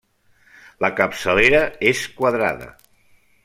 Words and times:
La 0.85 0.89
capçalera 1.01 1.61
és 1.93 2.01
quadrada. 2.23 2.75